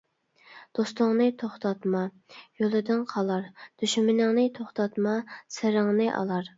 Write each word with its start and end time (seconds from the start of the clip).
دوستۇڭنى 0.79 1.27
توختاتما، 1.43 2.01
يولىدىن 2.63 3.05
قالار، 3.13 3.47
دۈشمىنىڭنى 3.61 4.51
توختاتما، 4.61 5.19
سىرىڭنى 5.57 6.15
ئالار. 6.21 6.47